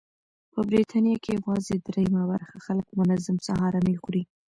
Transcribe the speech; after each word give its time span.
په 0.53 0.59
بریتانیا 0.69 1.15
کې 1.23 1.31
یوازې 1.39 1.75
درېیمه 1.87 2.23
برخه 2.31 2.57
خلک 2.65 2.85
منظم 2.99 3.35
سهارنۍ 3.47 3.95
خوري. 4.01 4.23